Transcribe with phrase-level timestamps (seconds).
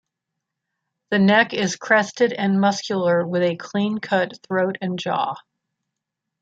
[1.11, 5.35] The neck is crested and muscular with a clean cut throat and jaw.